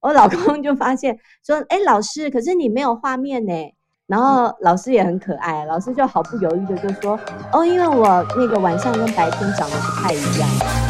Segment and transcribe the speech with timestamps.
[0.00, 3.52] 我老公就发现说，哎，老师，可是你没有画面呢。
[4.06, 7.16] 然后老师也很可爱，老师就毫不犹豫的就说，
[7.52, 10.89] 哦，因为我那个晚上跟白天长得不太一样。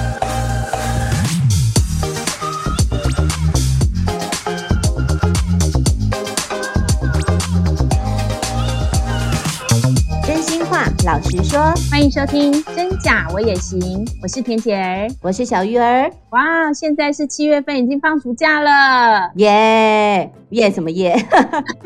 [11.11, 13.80] 老实说，欢迎收听《真假我也行》，
[14.22, 16.08] 我是田姐儿，我是小鱼儿。
[16.30, 21.16] 哇，现在是七月份，已经放暑假了，耶耶什么耶？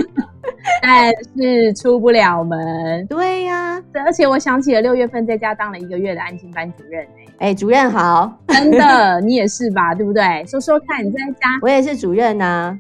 [0.83, 3.07] 但是出不了门。
[3.07, 9.95] 对呀、啊，而且我想起了六月份在家当了一个月的安心班主任、欸，哎、欸，主任好，真的， 你也是吧？
[9.95, 10.45] 对不对？
[10.47, 12.79] 说说看，你在家，我也是主任呐、啊。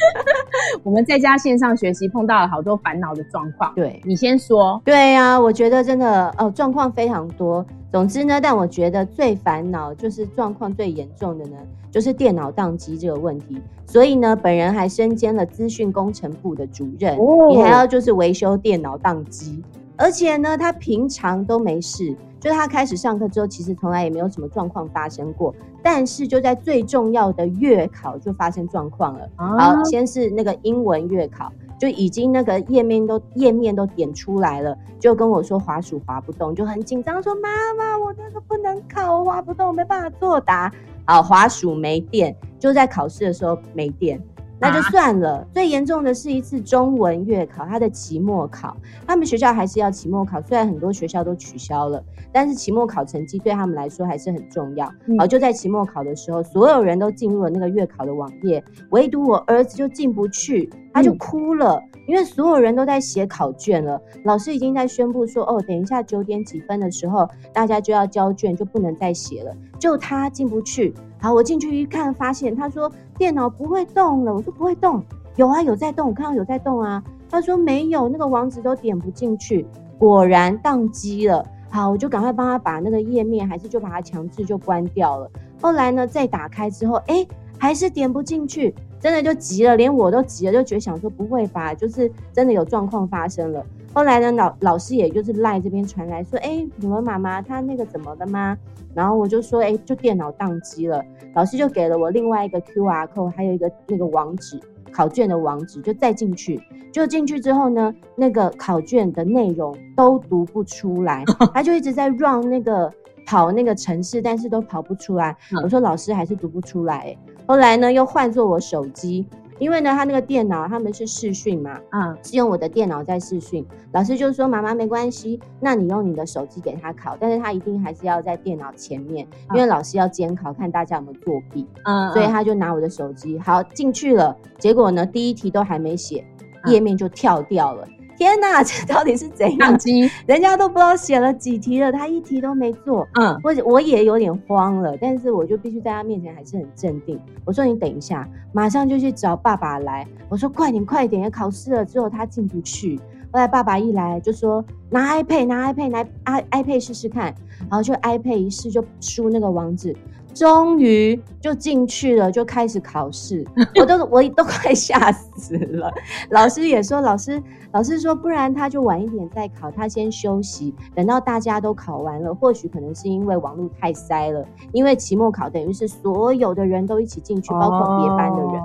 [0.82, 3.72] 我们在家线上学习碰到了好多烦恼的状况。
[3.74, 4.80] 对，你先说。
[4.84, 7.64] 对呀、啊，我觉得真的哦，状况非常多。
[7.90, 11.56] 总之呢，但我觉得最烦恼就是状况最严重的呢，
[11.90, 13.60] 就是电脑宕机这个问题。
[13.86, 19.62] 所以呢，本人还身兼了资讯工程部的主任，哦、你还要就是维修电脑宕机，
[19.96, 22.16] 而且呢，他平常都没事。
[22.38, 29.28] 就是他开始上课之后，其实从来也没有什么状况发生过，但是就在最重要的月考就发生状况了。
[29.36, 40.70] 好，先是那个英文月考，就已经那个页面都页面都点出来了，就跟我说滑鼠滑不动，就很紧张说妈妈，我那个不能考，我滑不动，没办法作答。
[41.04, 44.22] 好，滑鼠没电，就在考试的时候没电。
[44.58, 48.76] 那就算了，啊、最严重的是一次中文月考，他的期末考，
[49.06, 54.90] 他们学校还是要期末考，虽然很多学校都取消了，但是期末考成绩对他们来说还是很重要。
[55.06, 70.94] 嗯、好，就在期末考的时候，所有人都进入了那个月考的网页，唯独我儿子就进不去，他就哭了，嗯、因为所有人都在写考卷了，老师已经在宣布说，哦，等一下九点几分的时候，大家就要交卷，就不能再写了，就他进不去。
[71.18, 74.34] 好，我进去一看，发现他说电脑不会动了。
[74.34, 75.02] 我说不会动，
[75.36, 77.02] 有啊，有在动，我看到有在动啊。
[77.28, 79.66] 他说没有，那个网址都点不进去，
[79.98, 81.44] 果然宕机了。
[81.68, 85.28] 好，我就赶快帮他把那个页面，还是就把它强制就关掉了。
[85.60, 87.26] 后来呢，再打开之后，哎，
[87.58, 93.66] 还是点不进去，真的就急了，连我都急了，就觉得想说不会吧，就是真的有状况发生了。
[93.96, 98.54] 后来呢，老老师也就是赖这边传来说，哎，你们妈妈她那个怎么了吗？
[98.94, 101.02] 然后我就说，哎，就电脑宕机了。
[101.34, 104.60] 老师就给了我另外一个 QR code，还有一个那个网址，
[104.92, 106.60] 考卷的网址，就再进去。
[106.92, 111.24] 就进去之后呢，那个考卷的内容都读不出来，
[111.54, 112.92] 他就一直在 run 那个
[113.24, 115.34] 跑那个城市，但是都跑不出来。
[115.62, 117.16] 我说老师还是读不出来。
[117.46, 119.26] 后来呢，又换做我手机。
[119.58, 123.64] 因为呢，他那个电脑他们是视讯嘛，嗯，是用我的电脑在视讯。
[123.92, 134.36] 老师就说：“妈妈没关系，那你用你的手机给他考，但是他一定还是要在电脑前面，因为老师要监考，看大家有没有作弊。”嗯，所以他就拿我的手机，好，进去了。
[134.58, 136.24] 结果呢，第一题都还没写，
[136.66, 137.88] 页面就跳掉了。
[138.16, 139.76] 天哪， 这到底是怎样？
[139.78, 143.06] 机人家都不知道写了几题了，他一题都没做。
[143.14, 147.20] 嗯，我我也有点慌了，但是我就必须在他面前还是很镇定。
[147.44, 152.98] 我说：“你等一下，马上就去找爸爸来。”我说：“快点，快点，要考试了。”之后他进不去。
[153.36, 157.34] 后来爸爸一来就说：“拿 iPad，拿 iPad，拿 iPad 试试看。”
[157.68, 159.94] 然后就 iPad 一试就输那个网址。
[160.32, 163.46] 终于就进去了，就开始考试，
[163.78, 165.92] 我都我都快吓死了。
[166.30, 167.42] 老师也说，老师
[167.72, 174.42] 老师说，不然他就晚一点再考，他先休息，等到大家都考完了，或许可能是因为网络太塞了，
[174.72, 178.62] 因为期末考等于是所有的人都一起进去，包括别班的人，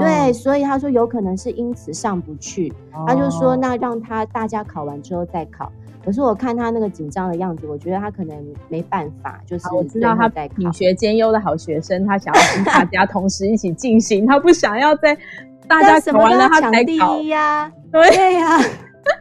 [0.00, 5.70] 对，所以他说有可能是因此上不去，哦、他就说那让他大家考完之后再考。
[6.04, 8.36] 可是我看他那个紧张的样子，我觉得他可能
[8.68, 15.16] 没办法，就是我知道他品学兼优的好学生，他想要跟大家同时一起进行，他不想要在
[15.66, 18.58] 大家考完了他才第一呀，对呀，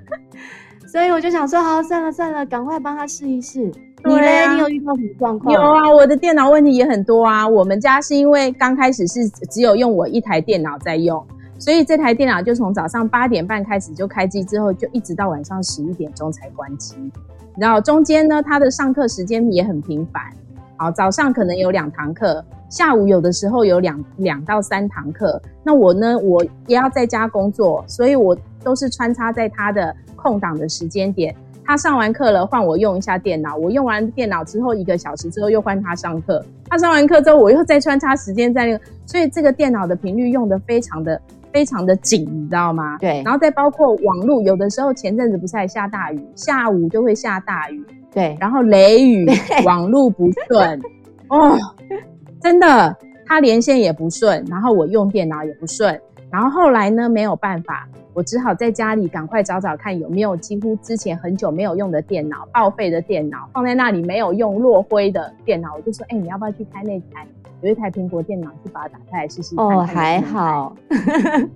[0.88, 3.72] 所以我就想说，好，算了算了，赶快帮他试一试。
[4.16, 4.54] 你呢？
[4.56, 5.54] 你有遇到什么状况？
[5.54, 7.48] 有啊，我的电脑问题也很多啊。
[7.48, 11.26] 我们家是因为刚开始是只有用我一台电脑在用。
[11.58, 16.96] 所以这台电脑就从早上八点半开始就开机，之后就一直到晚上十一点钟才关机。
[17.58, 20.22] 然后中间呢，它的上课时间也很频繁。
[20.76, 25.42] 好，早上可能有两堂课，下午有的时候有两两到三堂课。
[25.64, 31.34] 那我呢，我也要在家工作，所以我都是穿插在他的空档的时间点。
[31.66, 33.56] 他上完课了，换我用一下电脑。
[33.56, 36.46] 我用完电脑之后，一个小时之后又换他上课。
[36.70, 41.20] 他上完课之后，我又再穿插时间在那个，所以这个电脑的频率用的非常的。
[41.54, 42.98] 非常的紧，你知道吗？
[42.98, 47.82] 对，然后再包括网络，有的时候前阵子不是还下大雨，下午就会下大雨，
[48.12, 50.78] 对，然后雷雨，对网络不顺，
[51.30, 51.58] 哦，
[52.42, 52.94] 真的，
[53.26, 55.98] 他连线也不顺，然后我用电脑也不顺，
[56.30, 67.28] 然后后来呢，没有办法，我只好在家里赶快找找看有没有几乎之前很久没有用的电脑，报废的电脑放在那里没有用落灰的电脑，我就说，哎、欸，你要不要去开那台？
[67.62, 69.66] 有一台苹果电脑，去把它打开来试试看。
[69.66, 70.74] 哦，还好。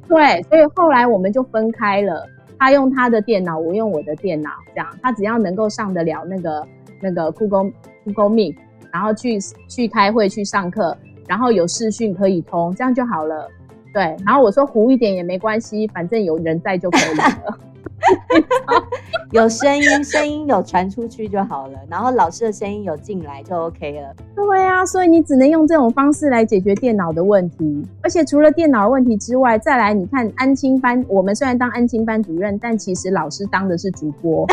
[0.09, 2.27] 对，所以后来我们就分开了，
[2.57, 6.67] 他用他的电脑，我用我的电脑，这样他只要能够上得了那个
[7.01, 7.71] 那个 Google
[8.03, 8.57] Google Meet，
[8.91, 9.39] 然后去
[9.69, 10.97] 去开会去上课。
[11.25, 13.47] 然后有视讯可以通，这样就好了。
[13.93, 17.57] 对，然后我说糊一点也没关系，反正有人在就可以了。
[19.31, 21.77] 有声音，声音有传出去就好了。
[21.89, 24.15] 然后老师的声音有进来就 OK 了。
[24.35, 27.85] 对啊，所以你只能用这种方式来解决电脑的问题。
[28.01, 34.47] 而且除了电脑的问题之外，再来你看安亲班，我们虽然当安亲班主任，但其实老师当的是主播，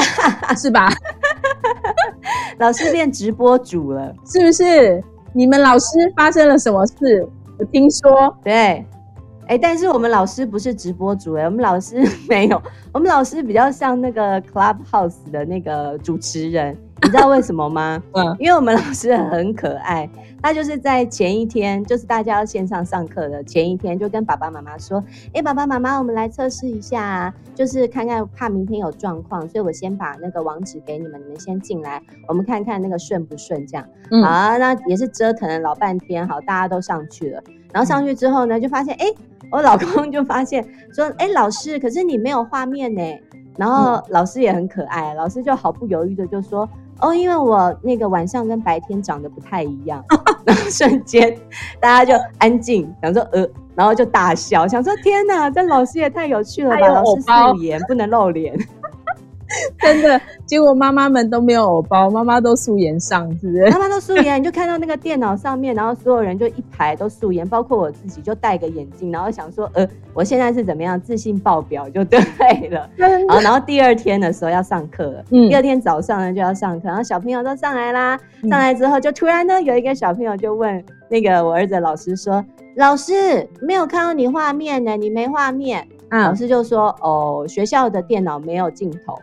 [0.57, 0.89] 是吧？
[2.59, 5.03] 老师变直播主了，是不是？
[5.33, 5.87] 你们老师
[6.17, 7.27] 发生了什么事？
[7.59, 8.85] 我听说，对，
[9.47, 12.61] 哎、但是我们老师不是直播主哎、我们老师 没有，
[12.93, 16.77] 我们老师比较像那个 Clubhouse 的那个主持人。
[17.03, 18.03] 你知道为什么吗？
[18.15, 20.09] 嗯，因为我们老师很可爱，
[20.43, 25.05] 他就是在前一天，就是大家要线上上课的前一天，就跟爸爸妈妈说
[25.35, 33.87] ：“哎，爸爸妈妈，我们来测试一下，就是看看怕明天有状况，所以我先把那个网址给你们，你们先进来，我们看看那个顺不顺，这样。
[34.11, 37.43] 嗯，好啊，那也是折腾了老半天，好，大家都上去了，
[37.75, 39.05] 然后上去之后呢，就发现，哎，
[39.51, 43.03] 我老公就发现说，哎，老师，可是你没有画面呢，
[43.59, 46.67] 然后老师也很可爱，老师就毫不犹豫的就说。
[47.01, 50.05] 哦，因为我那个晚上跟白天长得不太一样，
[50.45, 51.37] 然后瞬间
[51.81, 56.89] 大家就安静，想说呃，然后就大笑，想说天哪，这老师也太有趣了吧！
[56.89, 58.57] 老师素颜不能露脸。
[59.81, 63.71] 真的，结果妈妈们都没有偶包，妈妈都素颜上，是不是？
[63.71, 72.19] 妈妈都素颜，你就看到那个电脑上面，然后所有人就一排都素颜，包括我自己就戴个眼镜，然后想说，呃，我现在是怎么样，自信爆表就对
[72.71, 72.89] 了。
[73.29, 78.19] 好，然后第二天的时候要上课了，嗯，第二天早上呢就要上课，然后小朋友都上来啦，
[78.49, 82.45] 上来之后就突然呢有一个小朋友就问那个我儿子的老师说，
[82.77, 85.87] 老师没有看到你画面呢，你没画面。
[86.09, 89.19] 嗯，老师就说，哦，学校的电脑没有镜头。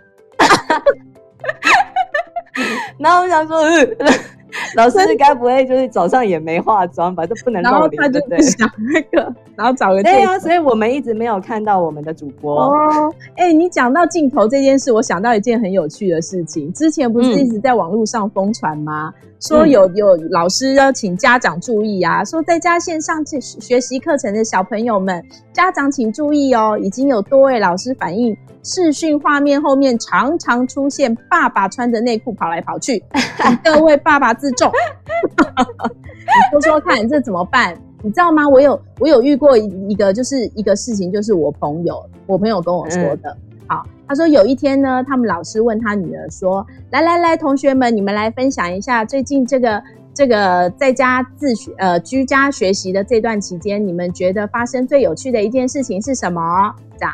[2.97, 3.97] 然后我想说，嗯，
[4.77, 7.25] 老师该不会就是早上也没化妆吧？
[7.25, 13.11] 这不能露脸，然后他就想那个， 然后找个对啊，所以我们一直没有看到我们的主播哦。
[13.35, 16.71] 哎、欸，你讲到镜头这件事，我想到一件很有趣的事情。
[16.71, 19.11] 之前不是一直在网络上疯传吗？
[19.17, 28.37] 嗯、说有有老师要请家长注意啊，说在家线上学学习课程的小朋友们，家长请注意哦，已经有多位老师反映。
[28.63, 33.03] 视讯画面后面常常出现爸爸穿着内裤跑来跑去，
[33.37, 34.71] 请 各位爸爸自重。
[36.25, 37.77] 你说说看，这怎么办？
[38.01, 38.47] 你知道吗？
[38.47, 43.29] 我有我有遇过一个，就是一个事情，就是我朋友，我朋友跟我说的。
[43.29, 43.37] 嗯、
[43.67, 49.83] 好，他说有一天呢，他们老师问他女儿说：“来来来，同学们，你们来分享一下最近这个
[50.13, 57.13] 这个在家自学呃居家学习的这段期间，你们觉得发生最有趣的一件事情是什么？”这样。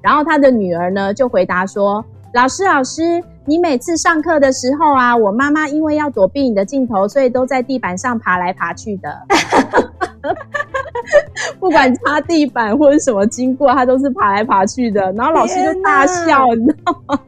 [0.00, 2.04] 然后他的女儿呢就回答说
[2.34, 9.22] ：“老师，老师，你每次上课的时候啊，我妈妈因为要躲避你的镜头，所以都在地板上爬来爬去的。
[11.58, 15.12] 不管擦地板或者什么经过，她都是爬来爬去的。
[15.12, 17.18] 然后老师就大笑，你知道吗？”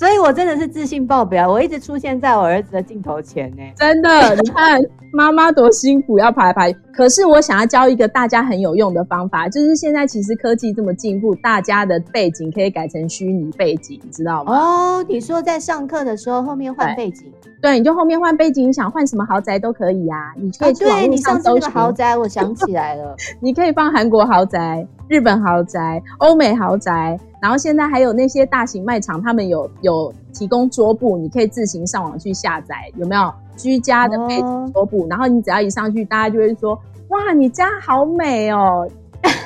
[0.00, 3.62] 所以，我真的是自信爆表，我一直出现在我儿子的镜头前呢。
[3.76, 4.80] 真的，你看
[5.12, 6.72] 妈妈多辛苦，要排排。
[6.90, 14.56] 可是，我想要教一个大家很有用的方法，就是现在其实科技这么进步，大家的背景可以改成虚拟背景，你知道吗？
[14.56, 17.30] 哦，你说在上课的时候后面换背景
[17.60, 17.72] 对？
[17.72, 20.32] 对，你就后面换背景，你想换什么豪宅都可以呀、啊。
[20.34, 20.72] 你可以。
[20.72, 24.86] 对，你上次那个豪宅，我想起来了， 你可以放韩国豪宅。
[25.10, 35.08] 日本豪宅、欧美豪宅，然后现在还有那些大型卖场，他们有有提供桌布，你可以自行上网去下载，有没有居家的背景桌布？
[35.08, 38.88] 然后你只要一上去，大家就会说：“哇，你家好美哦！”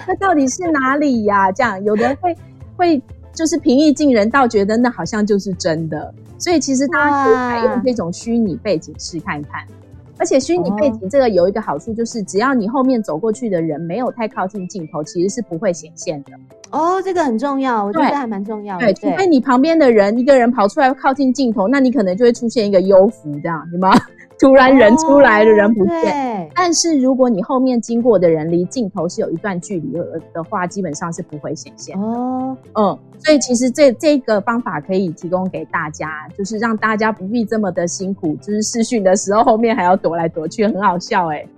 [0.07, 1.51] 那到底是哪里呀？
[1.51, 2.37] 这样有的人会
[2.77, 3.03] 会
[3.33, 6.13] 就是平易近人，到觉得那好像就是真的。
[6.37, 9.65] 所以其实大家可以采用这种虚拟背景试看看。
[10.25, 16.33] 而且虚拟背景这个有一个好处，就是只要你后面走过去的人没有太靠近镜头，其实是不会显现的。
[16.75, 18.87] 哦，这个很重要，我觉得还蛮重要的。
[18.87, 23.93] 对，除非你旁边的人一个人跑出来靠近镜头，那你可能就会出现一个幽浮，这样，有吗？
[24.37, 29.93] 突然人出来的人不见，哦、但是如果你后面经过的人离镜头是有一段距离
[30.35, 32.55] 的话，基本上是不会显现哦。
[32.75, 41.49] 嗯，所以其实这这个方法可以提供给大家，就是让大家不必这么的辛苦，就是试训的时候后面还要躲来躲去，很好笑哎、欸。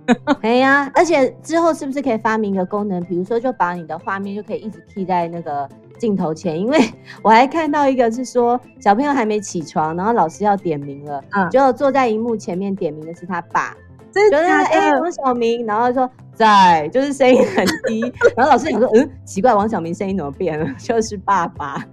[0.41, 5.67] 哎呀，而且之后是不是可以发明一个功能，比如说就把你的画面就可以一直贴在那个。
[5.99, 6.77] 镜头前，因为
[7.23, 13.75] 我还看到一个是说小朋友还没起床，然后老师要点名了，嗯，结果坐在荧幕前面点名的是他爸，
[14.11, 14.65] 真的假的？
[14.65, 18.01] 哎、欸，王小明，然后说在，就是声音很低，
[18.35, 20.67] 然后老师想说，嗯，奇怪，王小明声音怎么变了？
[20.77, 21.83] 就是爸爸。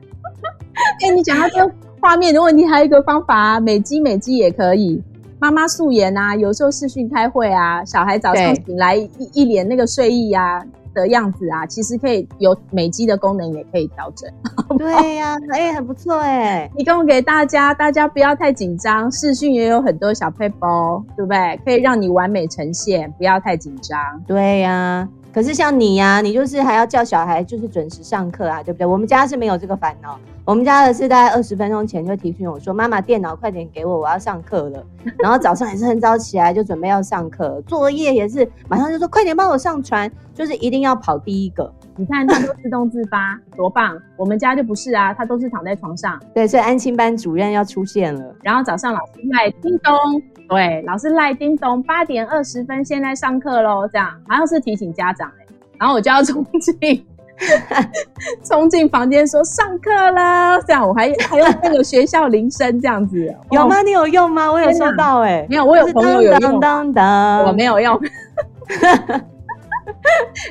[1.01, 5.03] 哎、欸，你讲到这个画面的问题，还有一个方法啊，美肌美肌也可以，
[5.39, 10.63] 妈妈素颜啊，有时候视讯开会啊，小孩早上醒来一一脸那个睡意啊。
[10.95, 14.31] 的样子啊，其实可以有美肌的功能，也可以调整。
[14.79, 16.71] 对呀、啊，哎、欸，很不错哎。
[16.77, 19.11] 提供给大家，大家不要太紧张。
[19.11, 21.61] 视讯也有很多小配包，对不对？
[21.65, 23.99] 可以让你完美呈现，不要太紧张。
[24.27, 28.87] 对呀、啊，可是像你呀、啊，你就是还要叫小孩就是准时上课啊，对不对？
[28.87, 30.19] 我们家是没有这个烦恼。
[30.45, 34.87] 我们家的是大概二十分钟前就提醒我说：“妈妈，电脑快点给我，我要上课了。”
[35.19, 41.73] 然后早上也是很早起来就准备要上课，作业也是马上就说：“快点帮我上传。”就是一定要跑第一个。
[41.97, 43.97] 你看他都自动自发，多棒！
[44.17, 46.21] 我们家就不是啊，他都是躺在床上。
[46.35, 48.35] 对，所以安亲班主任要出现了。
[48.43, 49.95] 然后早上老师赖叮咚，
[50.49, 55.55] 对，老师赖叮咚，八点二十分现在上课喽，这样好像是提醒家长哎、欸。
[55.79, 57.07] 然后我就要冲进。
[58.45, 63.83] 冲进房间说上课了，这样我还还用那个学校铃声这样子，有吗？
[63.83, 64.51] 你有用吗？
[64.51, 66.61] 我有收到哎、欸，没有，我有朋友有用，
[67.47, 68.01] 我没有用。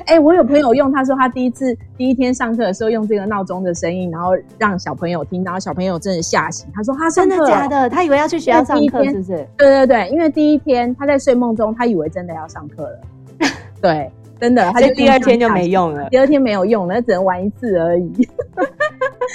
[0.06, 6.66] 哎、欸，我有朋友用，他说他第一次第一天上课的时候用这个闹钟的声音，然后让小朋友听，然后小朋友真的吓醒。
[6.74, 7.88] 他说他真的假的？
[7.90, 9.46] 他以为要去学校上课，是不是？
[9.56, 13.00] 对对对，因为第一天他在睡梦中，他以为真的要上课了。
[13.80, 14.10] 对。
[14.40, 16.08] 真的，他就第二天就没用了。
[16.10, 18.28] 第二天没有用了，只能玩一次而已。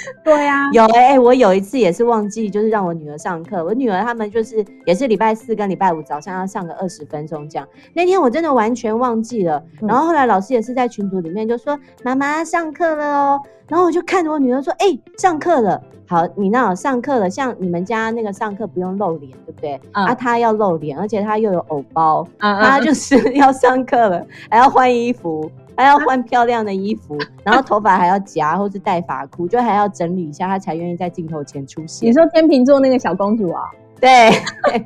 [0.24, 3.64] 对呀、啊，有哎、欸，我有一次也是忘记，就是让我女儿上课。
[3.64, 7.66] 我女儿他们就是也是礼拜四跟礼拜五早上要上个二十分钟这样。
[7.94, 9.62] 那天我真的完全忘记了。
[9.80, 15.80] 然后后来老师也是在群组里面就说：“妈、嗯、妈上课了哦。”然后我就看着我女儿说：“哎、欸，上课了。”
[16.10, 19.80] 好，你那上课了，像你们家那个上课不用露脸，对不对？
[19.92, 25.48] 嗯、啊，他要露脸，而且他又有偶包，嗯嗯，他就是 要上课了，还要换衣服，
[25.80, 32.06] 还要换漂亮的衣服，啊、 然后头发还要夹或是戴发箍，就还要整理一下，她才愿意在镜头前出现。
[32.06, 33.62] 你说天秤座那个小公主啊？
[33.98, 34.08] 对。
[34.70, 34.84] 对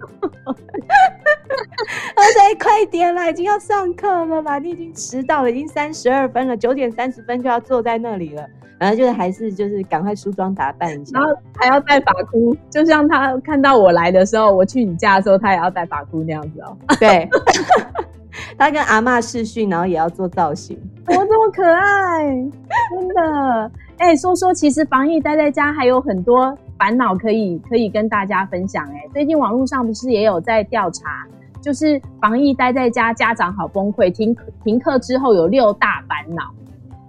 [2.14, 8.46] 他说：“快点啦，已经要上课了吧，你已经迟到了，已经三十二分了，九点三十分就要坐在那里了。”
[8.78, 16.76] 然后就是还是就是赶快梳妆打扮一下，然后还要戴发箍，就像他看到我来的时候，我去你家的时候，他也要戴发箍那样子哦。
[16.98, 17.28] 对，
[18.58, 22.24] 他跟阿嬷视讯，然后也要做造型，我这么可爱，
[22.90, 23.70] 真的。
[23.96, 28.84] 哎、欸，说说其实防疫待在家还有很多烦恼可以可以跟大家分享。
[28.88, 31.24] 哎，最近网络上不是也有在调查，
[31.60, 36.52] 就是防疫待在家，家长好崩溃，停停课之后有六大烦恼。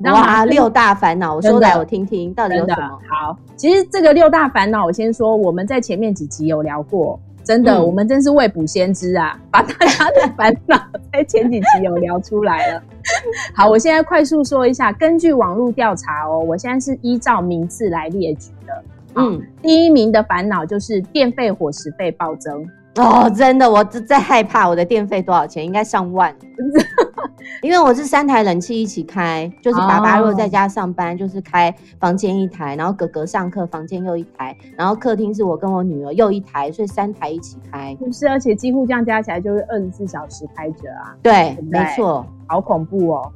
[0.03, 2.99] 哇，六大烦恼，我说来我听听，到底有什么？
[3.09, 10.77] 好，其实这个六大烦恼，我先说，我们在前面几集有聊过，真的，嗯、我们真是未卜先知啊，把大家的烦恼
[11.13, 12.83] 在前几集有聊出来了。
[13.53, 18.83] 好，我现在快速说一下，根据网络调查哦，我现在是依照名次来列举的。
[19.15, 22.69] 嗯，第一名的烦恼就是电费、伙食费暴增。
[23.03, 25.65] 哦，真的，我在害怕我的电费多少钱？
[25.65, 26.33] 应该上万，
[27.61, 37.93] 因为我是三台冷气一起开，就是爸爸如果在家上班，就是开房间一台，然后哥哥上课房间又一台，然后客厅是我跟我女儿又一台，所以三台一起开。
[37.99, 41.15] 不是，而且几乎这样加起来就是二十四小时开着啊。
[41.21, 43.31] 对，对对没错，好恐怖哦。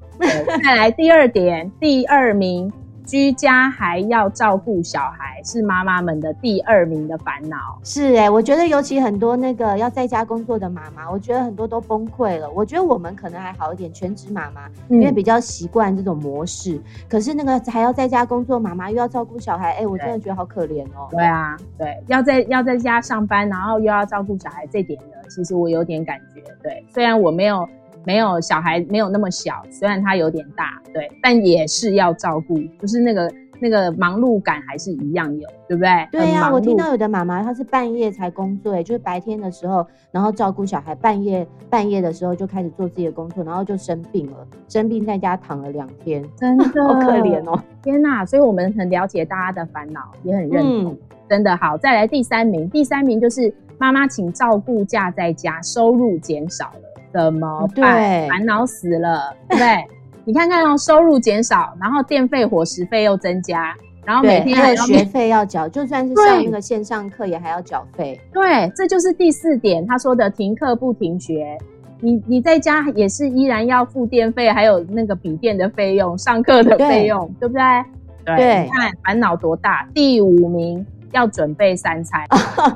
[0.63, 2.71] 再来第二点，第二名。
[3.09, 7.79] 居家还要照顾小孩，是妈妈们的第二名的烦恼。
[7.83, 12.47] 是哎、欸，我觉得尤其很多那个要在家工作的妈妈，我觉得很多都崩溃了。
[12.51, 16.75] 我觉得我们可能还好一点，全职妈妈，因为比较习惯这种模式。
[16.75, 21.07] 嗯、可是那个还要在家工作妈妈，又要照顾小孩，哎、欸，我真的觉得好可怜哦。
[21.09, 26.43] 对啊，对，要在要在家上班，然后又要照顾小孩，这点呢，其实我有点感觉。
[26.61, 27.67] 对，虽然我没有。
[28.09, 36.07] 没有小孩没有那么小，虽然他有点大，对，但也是要照顾，就是那个那个忙碌感还是一样有，对不对？
[36.11, 44.37] 对呀、啊，我听到有的妈妈她是半夜才工作，哎，就是白天的时候，然后照顾小孩，半夜半夜的时候就开始做自己的工作，然后就生病了，
[44.67, 47.61] 生病在家躺了两天，真的 好可怜哦！
[47.83, 50.97] 天哪，所以我们很了解大家的烦恼，也很认同，嗯、
[51.29, 51.77] 真的好。
[51.77, 57.95] 再来第三名，第三名就是妈妈请照顾假在家，收入减少了，怎么办？
[57.95, 59.87] 对，烦恼死了，对不对？
[60.25, 63.75] 你看看哦，收入减少，然后电费、伙食费又增加，
[64.05, 68.19] 然后每天还有学费要缴，就算是上那个线上课也还要缴费。
[68.31, 71.57] 对，这就是第四点，他说的停课不停学。
[72.01, 78.37] 你你在家也是依然要付电费，还有那个笔电的费用、上课的费用，对，对不对？
[78.37, 79.87] 对，你看烦恼多大。
[79.93, 80.85] 第五名。
[81.11, 82.25] 要准备三餐，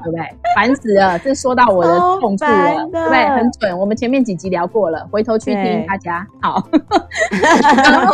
[0.03, 0.21] 对不对？
[0.55, 3.25] 烦死了，这说到我的痛处了，对不对？
[3.29, 3.77] 很准。
[3.77, 6.25] 我们前面几集聊过了，回头去听大家。
[6.41, 6.65] 好，
[7.31, 8.13] 然后，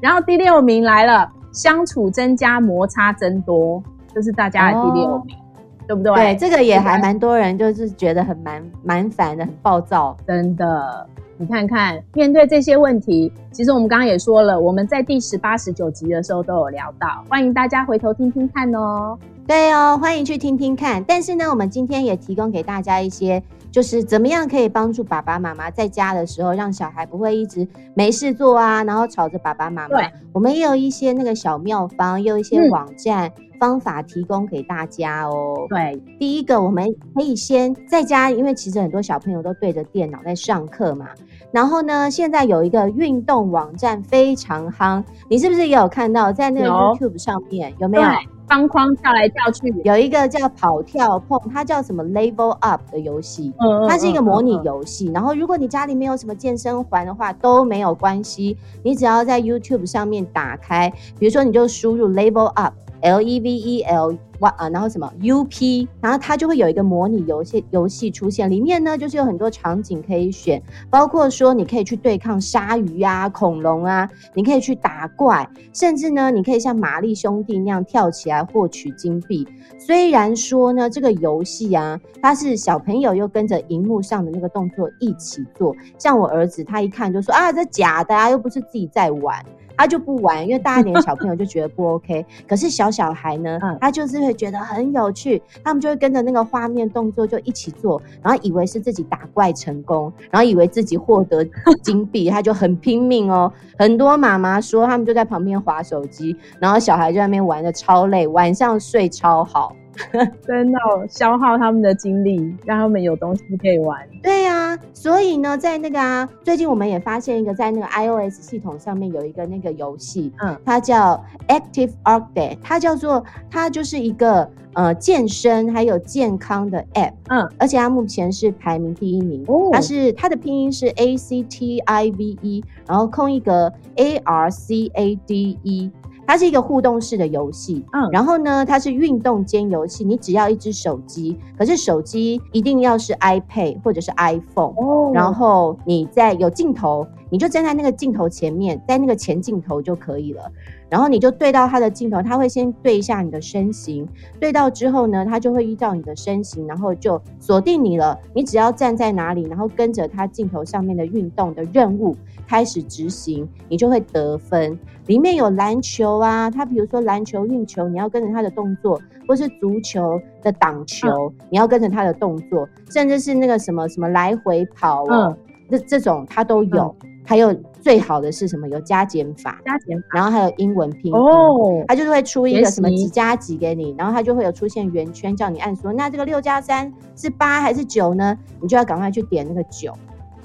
[0.00, 3.82] 然后第六名来了，相处增加，摩擦增多，
[4.14, 5.40] 这是大家的第六名，哦、
[5.86, 6.14] 对不对？
[6.14, 11.06] 对，这个也还蛮多人就是觉得很蛮蛮烦的，很暴躁，真的。
[11.36, 19.18] 你看看，面对这些问题，其实我们刚刚也说了，我们在第十八、十九集的时候都有聊到，欢迎大家回头听听看哦。
[19.46, 21.04] 对哦，欢迎去听听看。
[21.04, 29.96] 但是呢，我们今天也提供给大家一些，就是怎么样可以帮助爸爸妈妈在家的时候，让小孩不会一直没事做啊，然后吵着爸爸妈妈。
[29.96, 33.28] 对，我们也有一些那个小妙方，也有一些网站。
[33.28, 35.64] 嗯方法提供给大家哦。
[35.70, 41.06] 对，第一个我们可以先在家，因为其实很多小朋友都对着电脑在上课嘛。
[41.52, 48.04] 然后呢，现在有一个运动网站非常夯，你是不是也有看到在那个 YouTube 上面有，有没有？
[48.46, 53.52] 方框跳来跳去，有一个叫跑跳碰，它叫什么 Level Up 的游戏，
[53.88, 55.10] 它是一个模拟游戏。
[55.12, 62.74] 然后如果你家里没有什么健身环的话都没有关系，你只要在 YouTube 上面打开，比如说你就输入 Level Up。
[63.04, 79.46] L E V E L Y 啊，然后什么 U P，然后它就会有一个模拟游戏游戏出现，里面呢就是有很多场景可以选，包括说你可以去对抗鲨鱼啊、恐龙啊，你可以去打怪，甚至呢你可以像玛丽兄弟那样跳起来获取金币。
[79.78, 89.44] 虽然说呢这个游戏啊，它是小朋友又跟着荧幕上的那个动作一起做，像我儿子他一看就说啊，这假的啊，又不是自己在玩。
[89.76, 92.24] 他就不玩，因为大一点的小朋友就觉得不 OK。
[92.46, 101.44] 可是小小孩呢，他就是会觉得很有趣，他们就会跟着那个画面动作就一起做，然后以为是自己打怪成功，然后以为自己获得
[101.82, 103.52] 金币，他就很拼命哦。
[103.78, 109.74] 很多妈妈说，他们就在旁边划手机，然后小孩就在那边玩的超累，晚上睡超好。
[110.46, 110.78] 真的
[111.08, 113.98] 消耗他们的精力，让他们有东西可以玩。
[114.22, 135.14] 对呀、啊，所以呢，在那个啊，最近我们也发现一个，在那个 iOS 系统上面有一个那个游戏，嗯，它叫 Active Arcade，它叫做它就是一个呃健身还有健康的 App，嗯，而且它目前是排名第一名，哦，它是它的拼音是 A C T I V E，然后空一格 A R C A
[135.26, 135.90] D E。
[136.26, 150.50] 它是一个互动式的游戏，嗯，然后呢，它是运动兼游戏，你只要一只手机，可是手机一定要是 iPad 或者是 iPhone，哦，然后你在有镜头，你就站在那个镜头前面，在那个前镜头就可以了，
[150.94, 162.16] 然后你就对到它的镜头，它会先对一下你的身形，对到之后呢，它就会依照你的身形，然后就锁定你了，你只要站在哪里，然后跟着它镜头上面的运动的任务。
[162.46, 164.78] 开始执行，你就会得分。
[165.06, 175.36] 里面有篮球啊，它比如说篮球运球，你要跟着它的动作；或是足球的挡球，嗯、你要跟着它的动作；甚至是那个什么什么来回跑、啊，嗯，
[175.78, 176.94] 这这种它都有。
[177.02, 178.68] 嗯、还有最好的是什么？
[178.68, 188.36] 有加减法，加减法，然后还有英文拼音，哦，它就是会出一个什么几加几给你，然后它就会有出现圆圈叫你按说，那这个六加三是八还是九呢？
[188.60, 189.92] 你就要赶快去点那个九。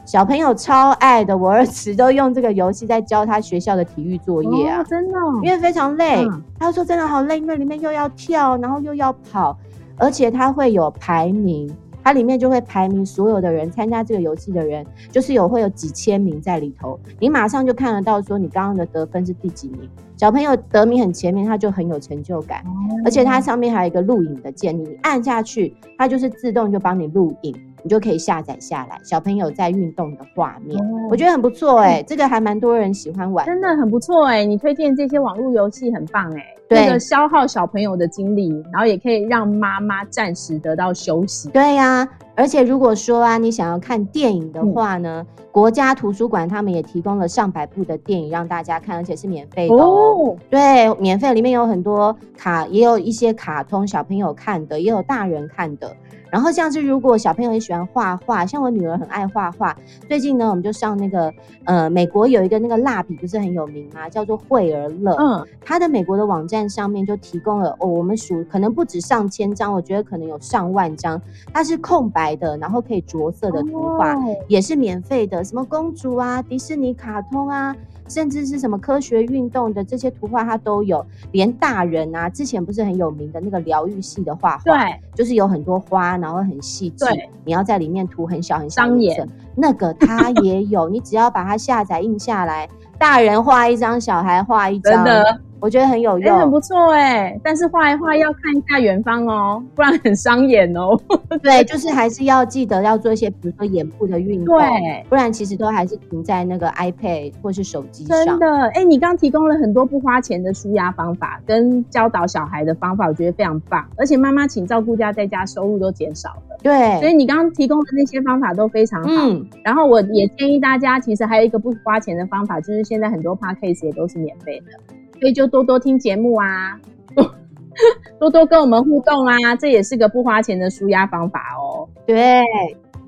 [0.06, 6.26] 小朋友超爱的，我儿子都用这个游戏在教他学校的体育作业啊，哦、真的，因为非常累。
[6.26, 9.56] 嗯、他说真的好累，因为里面又要跳，然后又要跑，
[9.98, 11.72] 而且他会有排名，
[12.04, 19.90] 它里面就会排名所有的人参加这个游戏的人，就是有会有几千名在里头，你马上就看得到说你刚刚的得分是第几名。
[20.18, 27.56] 小朋友得名很前面，他就很有成就感，嗯、而且它上面还有一个录影的键，你按下去，它就是自动就帮你录影。
[27.82, 34.46] 你就可以下载下来，小朋友在运动的画面，哦、我觉得很不错哎、这个还蛮多人喜欢玩，真的很不错哎、欸。
[34.46, 41.50] 你推荐这些网络游戏很棒哎、欸，那个消耗小朋友的精力，然后也可以让妈妈暂时得到休息。
[41.50, 49.80] 对呀、啊，而且如果说啊，你想要看电影的话呢，嗯、国家图书馆他们也提供了上百部的电影让大家看，而且是免费的哦。
[49.80, 55.96] 哦对，免费里面有很多卡，也有一些卡通小朋友看的，也有大人看的。
[56.32, 59.76] 然后像是如果小朋友也喜欢画画，像我女儿很爱画画。
[60.08, 64.08] 最近呢，我们就上那个呃，美国有一个那个蜡笔不是很有名吗？
[64.10, 65.16] 叫做惠而乐。
[65.20, 71.20] 嗯，它的美国的网站上面就提供了哦，我们数可能不止上千张，我觉得可能有上万张。
[71.54, 75.44] 它是空白的，然后可以着色的图画，哦、也是免费的。
[75.44, 77.76] 什么公主啊，迪士尼卡通啊。
[78.10, 81.06] 甚至是什么科学运动的这些图画，它都有。
[81.32, 90.90] 连大人啊，之前不是很有名的那个疗愈系的画画，对，就是有很多花，然后很细致，对，你要在里面涂很小很小的颜色，那个它也有。
[90.90, 92.68] 你只要把它下载印下来，
[92.98, 95.42] 大人画一张，小孩画一张，真的。
[95.62, 97.42] 我觉得很有用，欸、很不错哎、欸。
[97.44, 100.98] 但是画一画要看一下远方哦，不然很伤眼哦。
[101.44, 108.26] 对，就是还是要记得要做一些，比如说眼部的运动，对，不然其实都还是停在那个 iPad 或是手机上。
[108.26, 113.86] 真的，哎、欸，你刚刚提供了很多不花钱的舒压方法，跟教导小孩的方法，我觉得非常棒。
[113.98, 117.00] 而且妈妈请照顾家在家收入都减少了，对。
[117.00, 119.10] 所以你刚刚提供的那些方法都非常好。
[119.10, 119.46] 嗯。
[119.64, 124.99] 然后我也建议大家，其实还有一个不花钱的方法，就是现在很多 Podcast 也都是免费的。
[125.20, 126.80] 所以就多多听节目啊，
[128.20, 131.88] 多多跟我们互动啊，这也是个不花钱的舒压方法哦。
[132.06, 132.44] 对，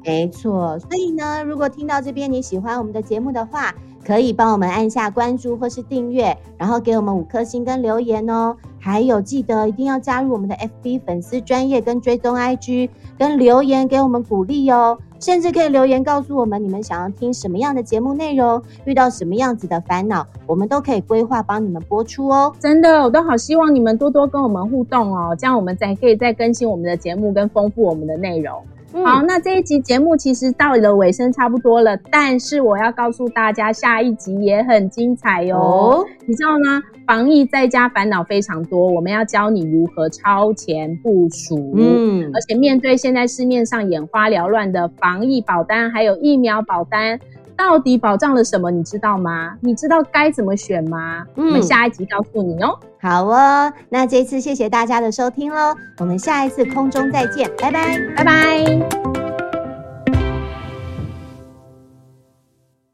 [0.05, 0.77] 没错。
[0.79, 3.73] 所以呢，如果听到这边你喜欢我们的节目的话，
[4.05, 8.55] 可以帮我们按下关注或是订阅，然后给我们五颗星跟留言哦。
[8.79, 14.97] 还有记得一定要加入我们的 FB 粉丝专业跟追踪 IG，跟留言给我们鼓励哦。
[15.21, 22.51] 甚至可以留言告诉我们你们想要听什么样的节目内容，遇到什么样子的烦恼，我们都可以规划帮你们播出哦。
[22.59, 28.63] 真的，我都好希望你们多多跟我们互动哦，这样我们才可以再更新我们的节目跟丰富我们的内容。
[28.93, 35.97] 嗯、好，那这一集节目其实到了尾声差不多了，但是我要告诉大家，下一集也很精彩哟、哦。
[35.99, 36.81] 哦、你知道吗？
[37.07, 41.73] 防疫在家烦恼非常多，我们要教你如何超前部署。
[41.75, 47.19] 嗯，而且面对现在市面上眼花缭乱的防疫保单，还有疫苗保单，
[47.55, 48.71] 到底保障了什么？
[48.71, 49.55] 你知道吗？
[49.61, 51.25] 你知道该怎么选吗？
[51.35, 52.77] 嗯、我们下一集告诉你哦。
[52.99, 59.00] 好哦，那这次谢谢大家的收听喽，我们下一次空中再见，拜拜，拜拜。